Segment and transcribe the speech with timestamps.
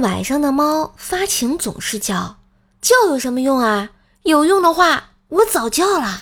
[0.00, 2.36] 晚上的猫发情总是叫，
[2.80, 3.90] 叫有什么用啊？
[4.22, 6.20] 有用的话，我早叫了。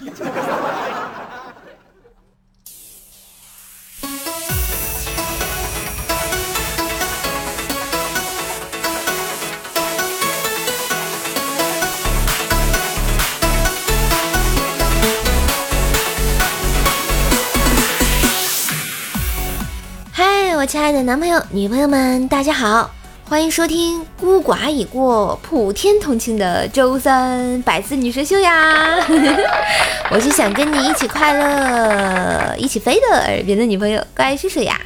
[20.13, 22.91] 嗨，我亲爱的男朋友、女朋友们，大家好，
[23.29, 29.05] 欢迎收听孤寡已过普天同庆的周三百思女神秀呀！
[30.13, 34.81] 我是想跟你一起快乐、一起飞的耳边的女朋友，乖叔叔呀！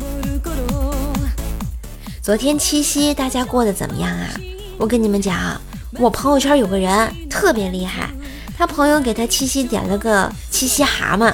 [2.20, 4.28] 昨天七夕大家过得怎么样啊？
[4.76, 5.58] 我跟你们讲，
[5.98, 8.10] 我朋友圈有个人特别厉害，
[8.58, 11.32] 他朋友给他七夕点了个七夕蛤蟆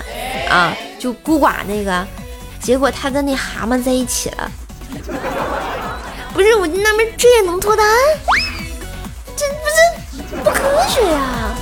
[0.49, 2.07] 啊，就孤寡那个。
[2.61, 4.51] 结果他跟那蛤蟆在一起了，
[6.37, 7.87] 不是我纳闷，这也能脱单？
[9.35, 11.57] 这不是不科学呀！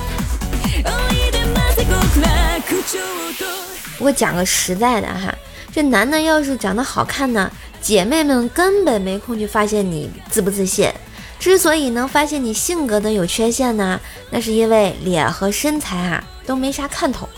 [3.97, 5.33] 我讲个实在的哈，
[5.73, 10.91] 这男的要是长得好看呢，姐妹们根本没空去发现你自不自信。
[11.39, 13.97] 之所以能发现你性格的有缺陷呢，
[14.29, 17.29] 那是因为脸和身材啊都没啥看头，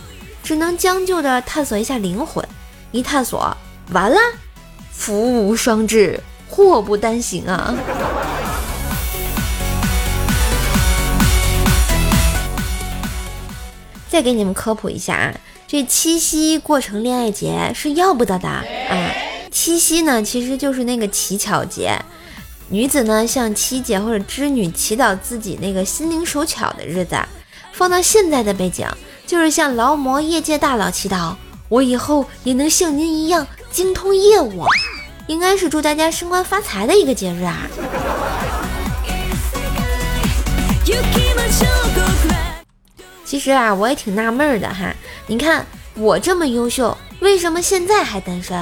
[0.44, 2.44] 只能将就着探索一下灵魂。
[2.92, 3.56] 一探索，
[3.92, 4.18] 完了，
[4.92, 6.20] 福无双至，
[6.50, 7.76] 祸不单行啊！
[14.10, 15.34] 再给你们科普一下啊，
[15.68, 18.64] 这七夕过成恋爱节是要不得的啊！
[19.52, 22.00] 七夕呢，其实就是那个乞巧节，
[22.70, 27.18] 女子呢向七姐或者织女祈祷自己那个心灵手巧的日子。
[27.74, 28.88] 放到现在的背景，
[29.28, 31.36] 就是向劳模业界大佬祈祷。
[31.70, 34.64] 我以后也能像您一样精通业务，
[35.28, 37.68] 应该是祝大家升官发财的一个节日啊！
[43.26, 44.96] 其实啊，我也挺纳闷的哈。
[45.28, 45.66] 你看
[45.96, 48.62] 我这么优秀，为什么现在还单身？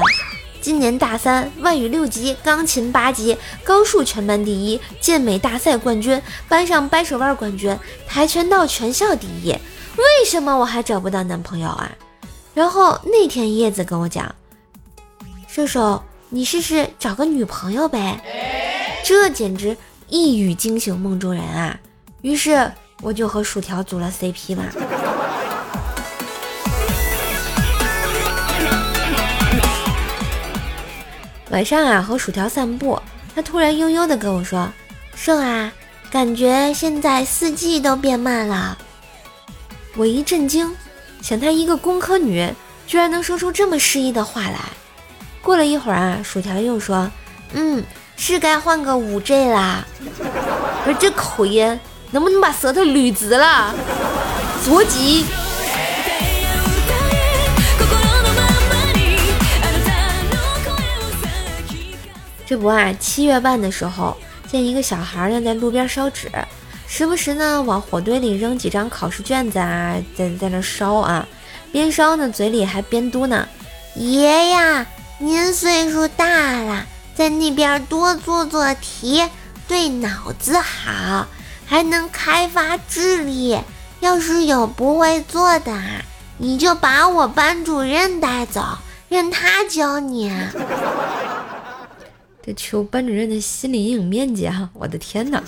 [0.60, 6.20] 今年大三，外语六级，钢琴八级，高数全班第一，健美大赛冠军，
[6.50, 11.92] 班上掰手腕冠军，跆拳道全校第一，为什么我还找不到男朋友啊？
[12.56, 14.34] 然后那天叶子跟我讲，
[15.48, 16.02] 射手，
[16.36, 18.20] 你试试找个女朋友呗，
[19.06, 19.78] 这简直
[20.10, 21.80] 一语惊醒梦中人啊！
[22.24, 22.70] 于是
[23.02, 24.66] 我就和薯条组了 CP 嘛。
[31.52, 33.02] 晚上啊，和薯条散步，
[33.34, 34.68] 他突然悠悠的跟我说
[35.16, 35.72] ：“盛啊，
[36.12, 38.78] 感觉现在四季都变慢了。”
[39.96, 40.70] 我一震惊。
[41.22, 42.54] 想她一个工科女，
[42.86, 44.60] 居然能说出这么诗意的话来。
[45.46, 47.08] 过了一会儿啊，薯条又说
[47.54, 47.84] ：“嗯，
[48.18, 49.86] 是该换个五 G 啦。”
[50.84, 51.80] 不是这口音，
[52.10, 53.72] 能不能把舌头捋直了？
[54.66, 55.24] 着急。
[62.48, 64.18] 这不啊，七月半的时候，
[64.52, 66.28] 见一个小孩呢在路边烧纸。
[66.88, 71.28] 时不时呢，往火堆里扔几张考试卷子啊，在在那烧啊，
[71.72, 73.44] 边烧呢，嘴里还边嘟囔
[73.96, 74.86] ：“爷呀，
[75.18, 76.26] 您岁数大
[76.62, 79.26] 了，在那边多做做题，
[79.66, 81.26] 对脑子好，
[81.66, 83.58] 还能开发智力。
[84.02, 85.74] 要是有不会做的，
[86.38, 88.62] 你就把我班主任带走，
[89.08, 90.30] 让他教你。”
[92.46, 94.70] 这求班主任的心理阴影面积啊！
[94.74, 95.42] 我的天哪！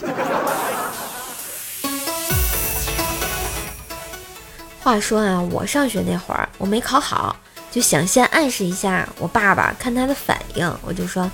[4.82, 7.36] 话说啊，我上学那会儿，我没考好，
[7.70, 10.78] 就想先暗示一下我爸爸，看他的反应。
[10.82, 11.30] 我就说：“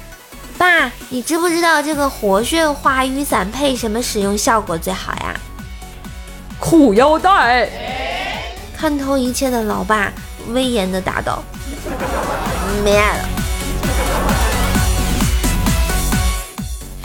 [0.57, 5.39] 爸，你知不知道这个活血化瘀散配什么使用效果最好呀？”
[6.59, 7.69] 裤腰带。
[8.75, 10.11] 看透一切的老爸
[10.49, 11.41] 威严的答道
[12.83, 13.29] ：“没爱了。”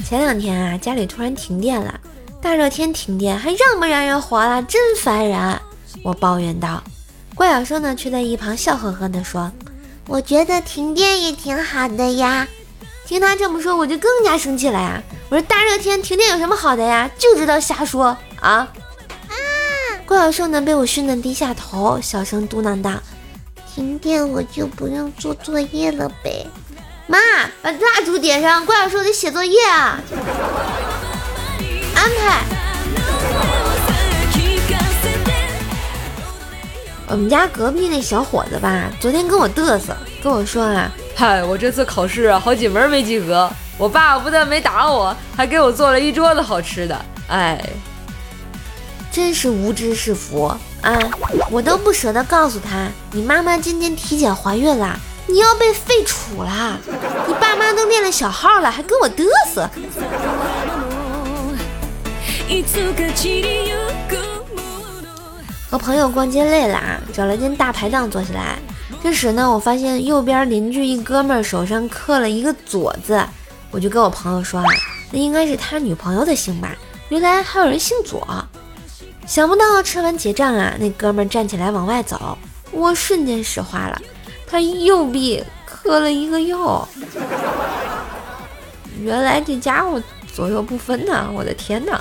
[0.05, 2.01] 前两天啊，家里突然停电了，
[2.41, 4.63] 大热天停电还让不让人活了？
[4.63, 5.61] 真烦人。
[6.03, 6.83] 我抱怨道，
[7.39, 9.53] 怪小兽呢却在一旁笑呵呵地说
[10.09, 12.49] ：“我觉得停电也挺好的呀。”
[13.07, 15.01] 听他这么说，我就更加生气了呀！
[15.31, 17.09] 我说大热天停电有什么好的呀？
[17.17, 18.07] 就知道瞎说
[18.41, 18.51] 啊！
[18.51, 18.69] 啊！
[20.05, 22.91] 怪小兽呢被我训得低下头，小声嘟囔道
[23.73, 26.45] ：“停电我就不用做作业了呗。”
[27.07, 27.19] 妈，
[27.63, 30.01] 把蜡烛点上，怪小兽得写作业啊！
[31.95, 32.58] 安排。
[37.11, 47.05] 我们家隔壁那小伙子吧，昨天跟我嘚瑟，跟我说啊，嗨，我这次考试好几门没及格，我爸不但没打我，还给我做了一桌子好吃的。
[47.29, 47.59] 哎，
[49.11, 50.99] 真是无知是福啊！
[51.51, 54.95] 我都不舍得告诉他，你妈妈今天体检怀孕了，
[55.27, 56.77] 你要被废除啦。
[57.27, 59.25] 你爸妈都练了小号了，还跟我嘚
[59.55, 59.69] 瑟。
[65.71, 68.59] 和朋友逛街累了啊，找了间大排档坐下来。
[69.03, 73.23] 这时呢，我发现右边邻居一哥们儿手上刻了一个左字，
[73.71, 74.67] 我就跟我朋友说啊，
[75.13, 76.75] 那应该是他女朋友的姓吧。
[77.11, 78.27] 原来还有人姓左。
[79.27, 82.39] 想不到吃完结账啊，那哥们儿站起来往外走，
[82.71, 84.01] 我瞬间石化了，
[84.47, 86.89] 他右臂刻了一个右。
[89.03, 90.03] 原来这家伙
[90.35, 91.29] 左右不分呐！
[91.33, 92.01] 我的天哪！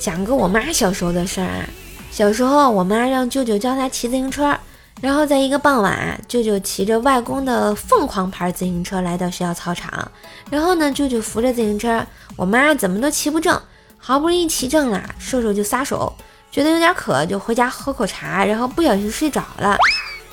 [0.00, 1.68] 讲个我妈小时候的事儿啊，
[2.10, 4.56] 小时候我妈让舅舅教她骑自行车，
[5.02, 10.10] 然后在一个傍晚，舅舅骑着外公的凤凰牌自行车来到学校操场，
[10.48, 12.02] 然后呢，舅舅扶着自行车，
[12.34, 13.60] 我妈怎么都骑不正，
[13.98, 16.10] 好不容易骑正了，瘦瘦就撒手，
[16.50, 19.76] 觉得有点渴，就回家喝口茶，然后不小心睡着了，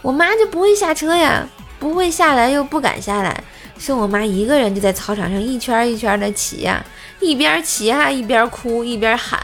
[0.02, 1.46] 我妈就不会下车呀，
[1.78, 3.44] 不会下来又不敢下来，
[3.80, 6.84] 剩我妈一个人就在操场上一圈一圈的骑呀。
[7.20, 9.40] 一边骑还一边哭一边喊，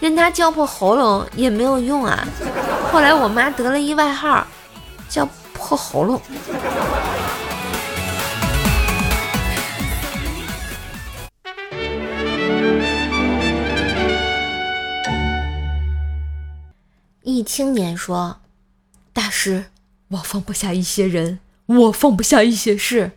[0.00, 2.26] 任她叫破喉咙也没有用啊！
[2.90, 4.44] 后来我妈得了一外号，
[5.08, 6.20] 叫破喉咙。
[17.22, 18.38] 一青年说
[19.12, 19.66] ：“大师，
[20.08, 23.12] 我放不下一些人，我放不下一些事。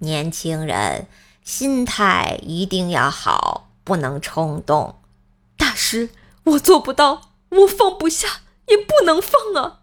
[0.00, 1.06] 年轻人。”
[1.42, 4.96] 心态一定要好，不能冲动。
[5.56, 6.10] 大师，
[6.44, 9.80] 我做不到，我放不下，也不能放啊。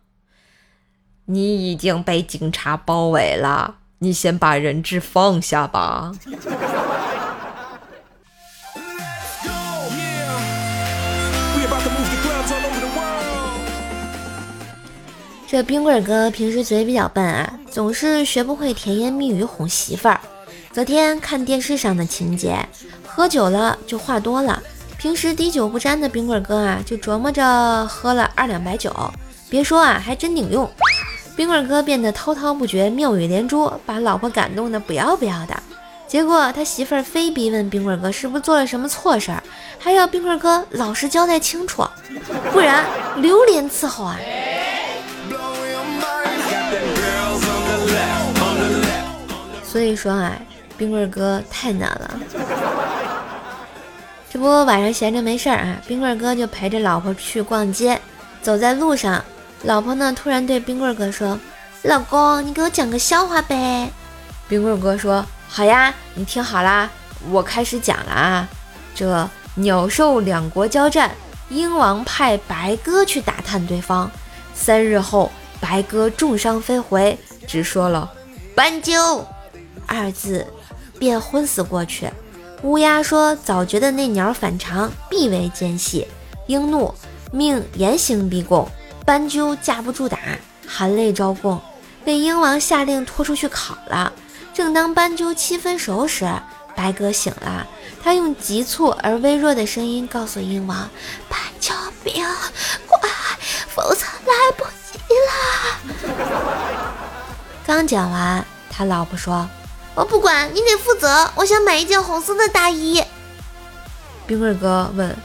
[1.25, 6.13] 你已经被警察包围了，你先把人质放下吧。
[15.49, 20.19] 这冰棍哥平时嘴比较笨啊，总是学不会甜言蜜语哄媳妇儿。
[20.73, 22.57] 昨天看电视上的情节，
[23.05, 24.61] 喝酒了就话多了。
[24.97, 28.93] 平时滴酒不沾的冰棍哥啊，就琢磨着喝了二两白酒，
[29.49, 30.69] 别说啊，还真顶用。
[31.37, 35.55] 冰棍哥变得滔滔不绝，妙语连珠，把老婆感动的不要不要的。
[36.09, 39.41] 结果他媳妇儿非逼问冰棍哥是不是做了什么错事儿，
[39.79, 41.87] 还要冰棍哥老实交代清楚，
[42.51, 42.85] 不然
[43.21, 44.19] 榴莲伺候啊。
[49.77, 50.33] 所以说啊。
[50.75, 52.19] 冰棍儿哥太难了，
[54.31, 57.99] 这不晚上闲着没事儿啊，冰棍儿哥就陪着老婆去逛街。
[58.43, 59.23] 走在路上，
[59.63, 61.39] 老婆呢突然对冰棍儿哥说
[61.81, 63.89] ：“老公，你给我讲个笑话呗。”
[64.47, 66.87] 冰棍儿哥说：“好呀，你听好啦，
[67.31, 68.47] 我开始讲了啊。
[68.93, 71.09] 这鸟兽两国交战，
[71.49, 74.09] 鹰王派白鸽去打探对方。
[74.53, 78.11] 三日后，白鸽重伤飞回，只说了
[78.53, 79.25] ‘斑鸠’
[79.87, 80.45] 二字。”
[80.99, 82.11] 便昏死过去。
[82.63, 86.07] 乌鸦说：“早觉得那鸟反常，必为奸细。”
[86.47, 86.91] 鹰怒，
[87.31, 88.67] 命严刑逼供。
[89.05, 90.17] 斑鸠架不住打，
[90.67, 91.61] 含泪招供，
[92.03, 94.11] 被鹰王下令拖出去烤了。
[94.55, 96.27] 正当斑鸠七分熟时，
[96.75, 97.67] 白鸽醒了，
[98.03, 100.89] 他用急促而微弱的声音告诉鹰王
[101.29, 102.25] ：“斑鸠病，
[102.87, 103.07] 快，
[103.67, 104.97] 否则来不及
[106.07, 106.17] 了。
[107.67, 109.47] ”刚讲完，他老婆说。
[109.97, 113.03] 我不管你得负责，我想买一件红色的大衣。
[114.27, 115.17] 冰棍哥问：“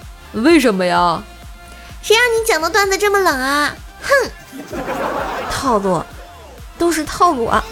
[0.43, 1.23] 为什么呀？”
[2.01, 3.77] 谁让你讲的段子这么冷啊？
[4.01, 4.31] 哼，
[5.51, 6.03] 套路
[6.79, 7.63] 都是套路啊！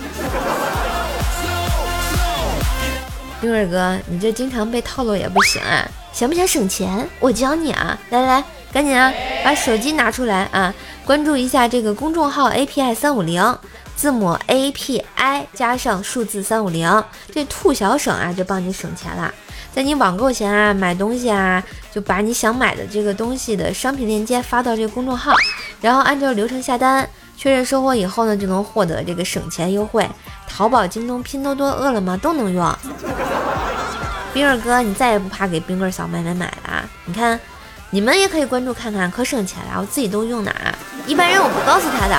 [3.40, 5.88] 冰棍哥，你这经常被套路也不行啊！
[6.12, 7.08] 想不想省钱？
[7.18, 7.98] 我教你啊！
[8.10, 9.10] 来来，赶紧啊，
[9.42, 10.74] 把手机拿出来啊，
[11.06, 13.58] 关注一下这个公众号 API 三五零。
[14.00, 19.30] 字母 A P I 加上数字三五零，这兔小省啊就帮你省钱了。
[19.74, 25.34] 在你网购前啊买东西啊，就把你想买的这个东西的商品链接发到这个公众号，
[25.82, 30.08] 然后按照流程下单，确认收货以后呢，就能获得这个省钱优惠。
[30.48, 32.74] 淘宝、京东、拼多多、饿了么都能用。
[34.32, 36.88] 冰儿哥，你再也不怕给冰棍小妹妹买买了？
[37.04, 37.38] 你看，
[37.90, 39.78] 你们也可以关注看看，可省钱了。
[39.78, 40.74] 我自己都用的啊，
[41.06, 42.18] 一般人我不告诉他的。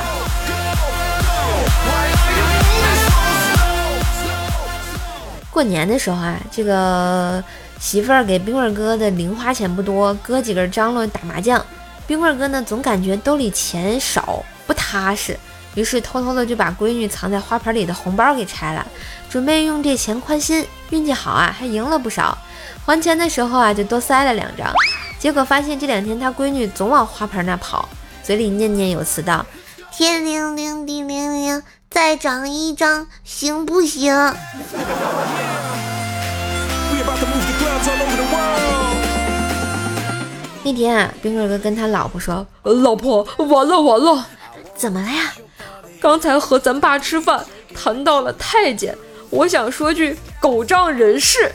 [5.51, 7.43] 过年的时候啊，这个
[7.79, 11.63] 媳妇儿给冰棍哥的零花钱不多，哥几个张罗打麻将。
[12.07, 15.37] 冰棍哥呢，总感觉兜里钱少，不不踏实，
[15.75, 18.87] 于是偷偷的就把闺女藏在花盆里的红包给拆了，
[19.29, 20.65] 准备用这钱宽心。
[20.91, 22.37] 运气好啊，还赢了不少。
[22.85, 24.73] 还钱的时候啊，就多塞了两张。
[25.19, 27.89] 结果发现这两天他闺女总往花盆那跑，
[28.23, 29.45] 嘴里念念有词道
[29.91, 34.15] ：“天灵灵地灵灵，再长一张行不行？”
[40.63, 44.25] 那天啊，冰棍哥跟他老婆说：“老婆，完了完了，
[44.75, 45.33] 怎么了呀？
[45.99, 47.45] 刚才和咱爸吃饭，
[47.75, 48.97] 谈到了太监，
[49.29, 51.51] 我想说句狗仗人势，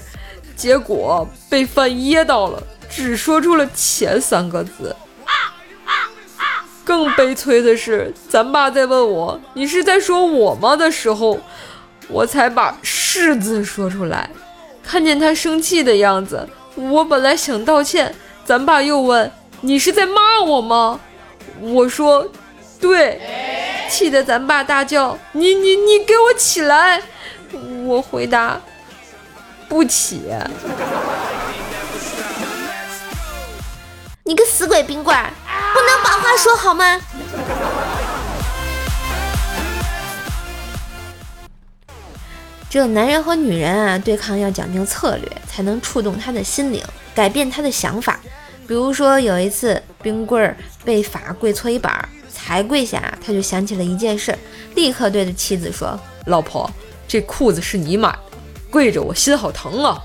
[0.54, 4.94] 结果被饭噎到了。”只说出了“钱”三个字。
[6.86, 11.36] 更悲催的是，咱爸在问我“你是在说我吗”的时候，
[12.06, 14.30] 我才把“是”字说出来。
[14.84, 18.14] 看见他生气的样子，我本来想道歉，
[18.44, 19.28] 咱爸又问
[19.62, 21.00] “你是在骂我吗”？
[21.60, 22.30] 我说
[22.80, 23.20] “对”，
[23.90, 27.02] 气得咱爸大叫：“你你你给我起来！”
[27.84, 28.60] 我回答
[29.68, 30.22] ：“不起。”
[34.22, 35.16] 你个死鬼冰棍，
[35.76, 36.98] 不能把话说好吗？
[42.70, 46.82] 只有男人和女人啊，对抗要讲究策略，才能触动他的心灵，
[47.14, 48.18] 改变他的想法。
[48.66, 54.34] 比如说有一次，冰棍儿被罚跪搓衣板，才跪下，他就想起了一件事，
[54.74, 56.70] 立刻对着妻子说：“老婆，
[57.06, 58.38] 这裤子是你买的，
[58.70, 60.02] 跪着我心好疼啊。”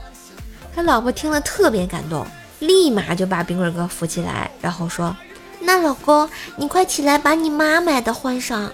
[0.75, 2.27] 他老婆听了特别感动。
[2.59, 5.15] 立马就把冰棍哥扶起来，然后说
[5.61, 8.71] ：“那老公，你快起来把你妈买的换上。”，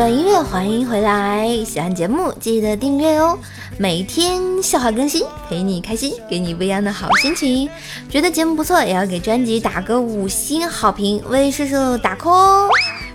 [0.00, 1.46] 的音乐，欢迎回来！
[1.62, 3.38] 喜欢节目记得订阅哦，
[3.76, 7.68] 每天笑话更新，陪你开心，给你不一样的好心情。
[8.08, 12.70] 觉得节目不错，也要给专辑打个五星好评，为叔叔打 call，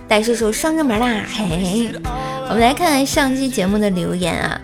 [0.06, 1.24] 带叔叔上热门啦！
[1.28, 1.92] 嘿嘿，
[2.48, 4.60] 我们来看看上期节目的留言啊。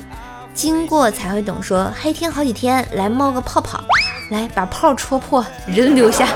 [0.54, 3.82] 经过才会懂，说黑天好几天，来冒个泡泡，
[4.30, 6.28] 来把泡戳破，人留下。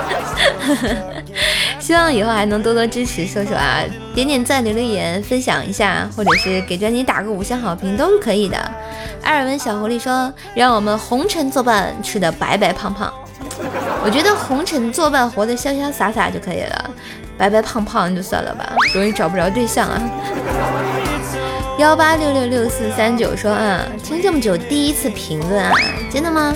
[1.87, 3.81] 希望以后还能多多支持，说说啊，
[4.13, 8.57] 点点赞，留留言，分享一下，或者是给专辑打个五星好评都是可以的。
[9.23, 13.09] 艾尔文小狐狸说，让我们红尘作伴，吃的白白胖胖。
[14.03, 16.91] 我觉得红尘作伴，活得潇潇洒洒就可以了，
[17.37, 19.97] 白白胖胖就算了吧，容易找不着对象啊。
[21.79, 25.71] 幺八六六六四三九说啊，听这么久第一次评论啊，
[26.11, 26.53] 真的吗？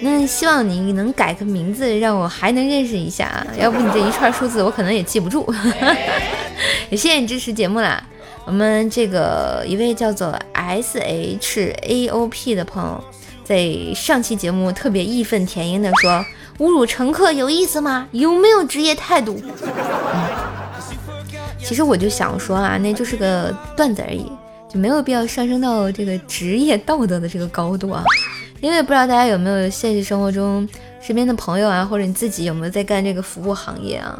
[0.00, 5.46] 那希望你能改个名字，让我还能认识一下啊， 要不你这一串数字我可能也记不住。
[6.90, 8.02] 也谢谢你支持节目啦。
[8.44, 13.04] 我们这个一位叫做 S H A O P 的朋友，
[13.42, 16.24] 在上期节目特别义愤填膺的说，
[16.58, 18.06] 侮辱乘客有意思吗？
[18.12, 19.40] 有没有职业态度？
[19.42, 20.46] 嗯
[21.58, 24.30] 其实我就想说啊，那就是个段子而已，
[24.72, 28.04] 就没有必要上升到这个职业道德的这个高度啊。
[28.60, 30.68] 因为不知道大家有没有现实生活中
[31.00, 34.18] 身边的朋友啊，或者你自己有没有在干这个服务行业啊？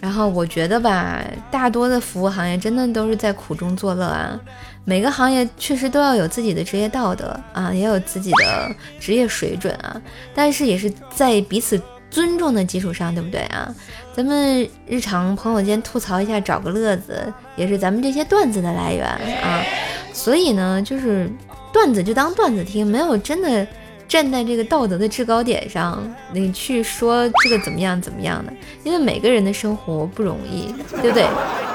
[0.00, 4.38] 然后我觉得吧，大多的服务行业真的都是在苦中作乐啊。
[4.84, 10.00] 每个行业确实都要有自己的职业道德啊，也有自己的职业水准啊，
[10.34, 11.80] 但是也是在彼此。
[12.12, 13.74] 尊重的基础上，对不对啊？
[14.14, 19.06] 咱们日常朋友间吐槽一下，找个乐子，也是咱们这些段子的来源
[19.42, 19.64] 啊。
[20.12, 21.26] 所以呢，就是
[21.72, 23.66] 段子就当段子听，没有真的
[24.06, 26.02] 站在这个道德的制高点上，
[26.32, 28.52] 你去说这个怎么样怎么样的。
[28.84, 31.26] 因为每个人的生活不容易，对不对？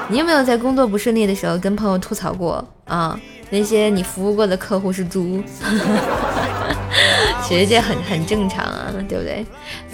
[0.08, 3.18] 你有没有在工作不顺利的时候跟朋友吐槽过啊？
[3.50, 5.42] 那些你服务过的客户是猪？
[7.42, 9.44] 其实这很很正常啊，对不对？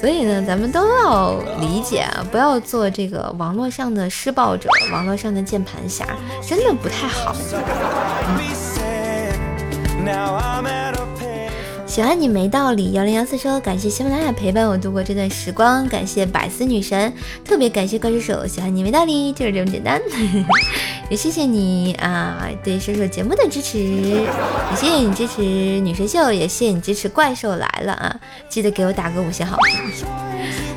[0.00, 6.04] 所以呢，咱们都要理解啊，不要做这个网络上的施暴者，网络上的键盘侠，
[6.44, 7.34] 真的不太好。
[7.52, 8.63] 嗯
[11.86, 17.12] 喜欢你没道理，幺零幺四说感谢喜马拉雅陪伴我度过这段时光，感谢百思女神，
[17.44, 20.02] 特别感谢怪兽手，喜欢你没道理，就是这么简单。
[21.08, 24.26] 也谢谢你啊，对射手节目的支持，也
[24.76, 30.04] 谢谢你支持女神秀，也谢谢你支持怪兽来了啊，记得给我打个五星好评。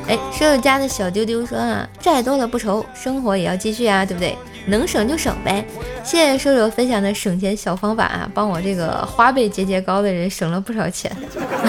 [0.06, 4.36] 哎，射手家的小丢丢说啊，债多了不愁，生活也要继续啊，对不对？
[4.68, 5.64] 能省就省呗。
[6.04, 11.10] 谢谢射手分享的省钱小方法啊，帮我这个花呗节节高的人省了不少钱。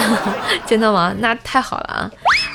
[0.66, 1.14] 真的吗？
[1.18, 2.10] 那太好了啊！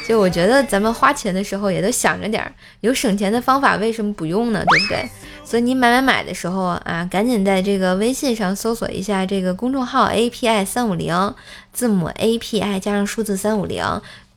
[0.08, 4.64] 就我觉得咱们花钱的时候也都想着点儿，有省钱的方法为什么不用呢？
[4.66, 5.10] 对不对？
[5.44, 11.36] 所以你买买买的时候啊，赶紧在这个微信上搜索一下这个公众号 API 三五零，
[11.72, 13.84] 字母 API 加上数字三五零。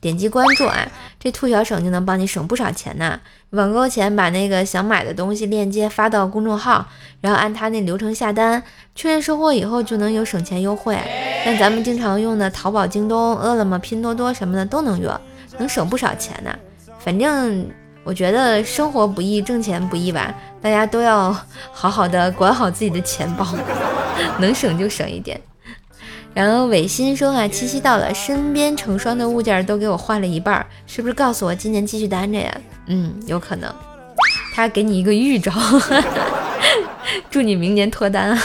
[0.01, 0.87] 点击关注啊，
[1.19, 3.19] 这兔小省就能帮你省不少钱呢。
[3.51, 6.85] 网购前把那个想买的东西链接发到公众号，
[7.19, 8.61] 然后按他那流程下单，
[8.95, 10.97] 确认收货以后就能有省钱优惠。
[11.43, 15.19] 像咱们经常用的淘宝、京东、饿了么、拼多多什么的都能用，
[15.57, 16.55] 能省不少钱呢。
[16.99, 17.67] 反正
[18.03, 21.35] 我觉得生活不易，挣钱不易吧，大家都要
[21.73, 23.45] 好好的管好自己的钱包，
[24.39, 25.41] 能省就省一点。
[26.33, 32.61] 然后伟新说啊，七夕到了，身边成双的物件都给我换了一半，是不是告诉我今年继续单着呀？
[32.87, 33.73] 嗯，有可能，
[34.53, 35.51] 他给你一个预兆，
[37.29, 38.39] 祝你明年脱单。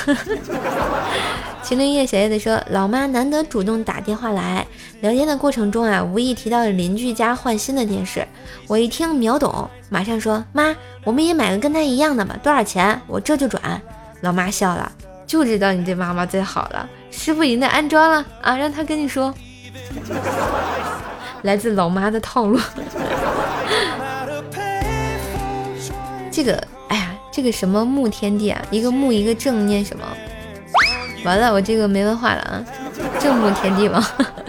[1.62, 4.66] 秦林叶小叶子说，老妈难得主动打电话来，
[5.00, 8.26] 聊天的过程中啊，无意提到了邻居家换新的电视，
[8.66, 13.00] 我一听秒懂，马上说妈，我们也买个跟他一样的吧，多少钱？
[13.06, 13.80] 我这就转。
[14.20, 14.92] 老妈笑了，
[15.26, 16.88] 就知道你对妈妈最好了。
[17.10, 19.34] 师傅已经在安装了啊，让他跟你说，
[21.42, 22.58] 来自老妈的套路。
[26.30, 30.04] 这个，哎呀，这个什么木天地啊，一个木一个正，念什么？
[31.24, 32.64] 完了，我这个没文化了啊！
[33.18, 34.04] 正木天地吗？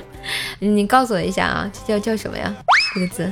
[0.60, 2.54] 你告诉我一下啊，这叫叫什么呀？
[2.96, 3.32] 这个字？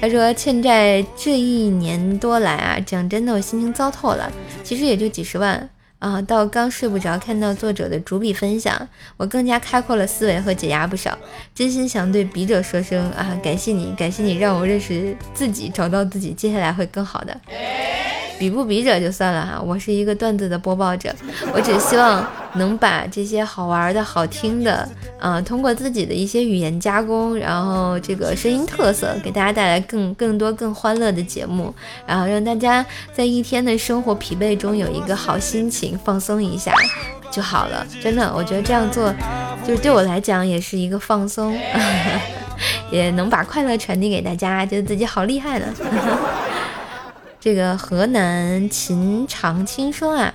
[0.00, 4.30] 他说欠债这一年多来啊，讲真的，我心情糟透了。
[4.62, 5.68] 其实也就几十万。
[6.02, 11.16] 啊，到刚睡不着，看到作者的主笔分享，我更加开阔了思维和解压不少。
[11.54, 17.40] 真心想对笔者说声啊，感谢你，感谢你让我认识自己，找到自己，接下来会更好的。
[18.42, 21.14] 比不比者就算了哈，我是一个段子的播报者，
[21.54, 24.88] 我只希望能把这些好玩的好听的，
[25.20, 31.72] 啊，通过自己的一些语言加工，然后这个声音特色，给大家带来更更多更欢乐的节目，
[32.04, 36.74] 然后让大家在一天的生活疲惫中有一个好心情，放松一下
[37.30, 37.86] 就好了。
[38.02, 39.14] 真的，我觉得这样做
[39.64, 41.56] 就是对我来讲也是一个放松，
[42.90, 45.66] 也能把快乐传递给大家，觉得自己好厉害呢。
[47.42, 50.32] 这个河南秦长青说啊，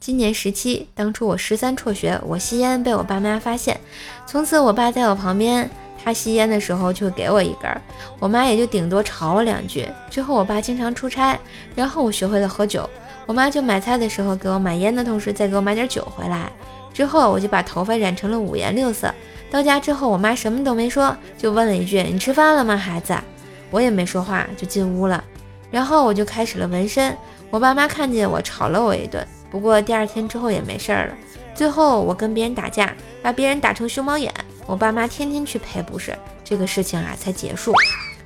[0.00, 3.78] 今年十七，当初我十三辍学，我吸烟被我爸妈发现，
[4.26, 5.68] 从此我爸在我旁边，
[6.02, 7.70] 他吸烟的时候就给我一根，
[8.18, 9.86] 我妈也就顶多吵我两句。
[10.08, 11.38] 之后我爸经常出差，
[11.74, 12.88] 然后我学会了喝酒，
[13.26, 16.50] 我妈就买菜的时候给我买烟的同时再给我买点酒回来。
[16.94, 19.14] 之后我就把头发染成了五颜六色。
[19.50, 23.14] 到家之后，我妈什么都没说，就问了一句：“你吃饭了吗，孩子？”
[23.70, 25.22] 我也没说话，就进屋了。
[25.70, 27.16] 然后我就开始了纹身，
[27.50, 31.14] 我爸妈看见我吵了我一顿，不过第二天之后也没事儿了。
[31.54, 34.32] 最后我跟别人打架，把别人打成熊猫眼，
[34.66, 37.72] 我爸妈天天去赔不是，这个事情啊才结束。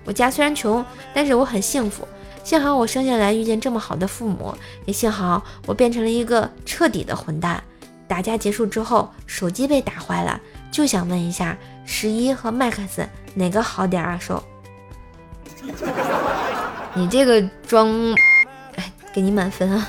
[0.04, 2.06] 我家虽然穷，但是我很幸福，
[2.44, 7.62] 幸好我生下来遇见这么好的父母，也幸好我变成了一个彻底的混蛋。
[8.06, 10.38] 打架结束之后，手机被打坏了，
[10.70, 14.18] 就想问一下十一和麦克斯哪个好点儿啊？
[14.20, 14.44] 手。
[16.94, 17.88] 你这个装，
[18.76, 19.88] 哎，给你满分啊！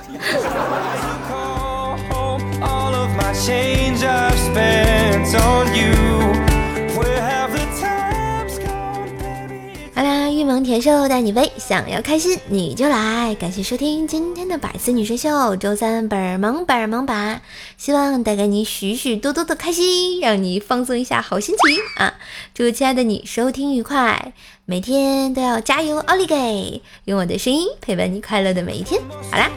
[10.43, 13.33] 萌甜瘦带你飞，想要开心你就来！
[13.35, 17.41] 感谢收听今天的百思女神秀，周三本儿萌本儿萌吧，
[17.77, 22.13] 希望带给你许许多多的开心，让你放松一下好心情啊！
[22.53, 24.33] 祝亲爱的你收听愉快。
[24.65, 26.81] 每天都要加油，奥利给！
[27.05, 29.01] 用我的声音陪伴你快乐的每一天。
[29.31, 29.49] 好啦，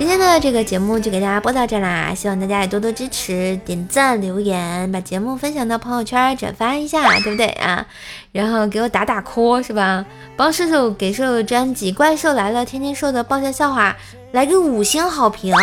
[0.00, 7.86] 今天的这个节目就给大家播到这啦，希望大家也多多支持，点赞、留言，把节目分享到朋友圈，转发一下，对不对啊？
[8.32, 10.06] 然后给我打打 call 是吧？
[10.38, 13.94] 帮射手给射手专辑《怪兽来了》天天说的爆笑笑话
[14.32, 15.54] 来个五星好评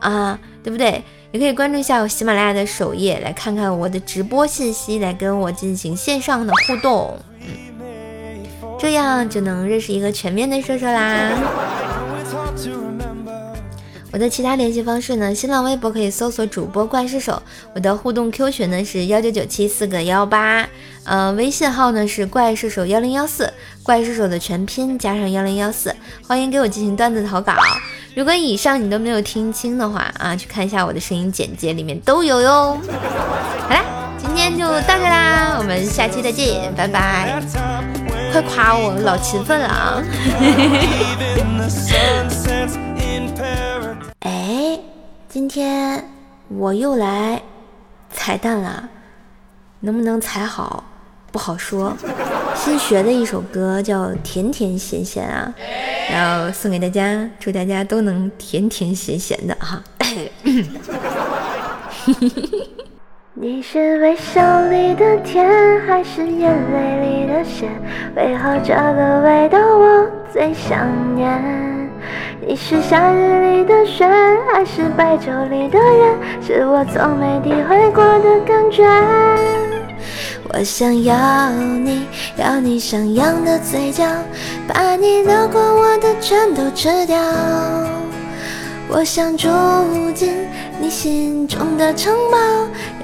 [0.00, 1.04] 啊，对不对？
[1.30, 7.16] 也可以关注一下我喜马拉雅的首页，来看看我的直播信息，来跟我进行线上的互动。
[7.40, 7.46] 嗯
[8.80, 11.30] 这样就能认识一个全面的射手啦。
[14.16, 15.34] 我的其他联系方式呢？
[15.34, 17.42] 新浪微博可以搜索主播怪射手，
[17.74, 20.66] 我的互动 Q 群呢是幺九九七四个幺八，
[21.04, 23.52] 呃，微信号呢是怪射手幺零幺四，
[23.82, 25.94] 怪射手的全拼加上幺零幺四，
[26.26, 27.52] 欢迎给我进行段子投稿。
[28.14, 32.80] 如果以上你都没有听清的话啊，去看一下我的声音简介，里面都有哟。
[33.68, 33.84] 好啦，
[34.16, 37.38] 今天就到这啦，我们下期再见，拜拜。
[38.32, 40.02] 快夸我，老勤奋了啊！
[45.28, 46.08] 今天
[46.48, 47.42] 我又来
[48.10, 48.88] 彩蛋了，
[49.80, 50.84] 能不能踩好
[51.30, 51.96] 不好说。
[52.56, 55.54] 新学的一首歌叫《甜甜咸咸》啊，
[56.10, 59.82] 然后送给大家，祝大家都能甜甜咸咸的哈。
[63.34, 65.46] 你是微笑里的甜，
[65.86, 67.70] 还是眼泪里的咸？
[68.16, 71.75] 为何这个味道我最想念？
[72.48, 74.08] 你是夏日里的雪，
[74.54, 76.16] 还是白昼里的月？
[76.46, 78.84] 是我从没体会过的感觉。
[80.50, 82.06] 我想要你，
[82.36, 84.04] 要你上扬的嘴角，
[84.68, 87.18] 把你流过我的全都吃掉。
[88.88, 89.48] 我想住
[90.14, 90.32] 进
[90.80, 92.38] 你心中的城堡，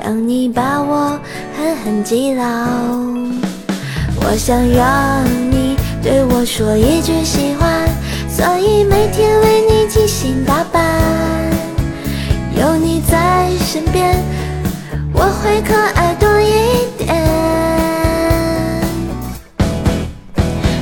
[0.05, 1.19] 让你把我
[1.59, 2.45] 狠狠记牢。
[4.25, 7.62] 我想让你对我说一句喜欢，
[8.43, 10.83] 所以每天为你精心打扮。
[12.57, 14.21] 有你在身边，
[15.13, 17.15] 我会可爱多一点。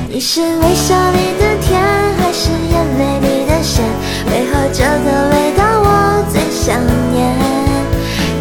[0.09, 1.79] 你是微笑里的甜，
[2.17, 3.85] 还是眼泪里的咸？
[4.31, 6.81] 为何这个味道我最想
[7.13, 7.37] 念？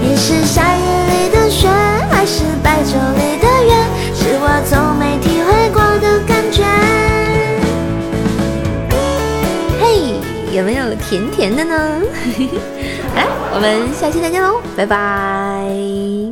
[0.01, 0.79] 你是夏日
[1.11, 1.69] 里的雪，
[2.11, 3.50] 还是白昼里的
[11.11, 11.75] 甜甜的呢？
[13.11, 16.30] 好啦，我们下期再见喽，拜拜。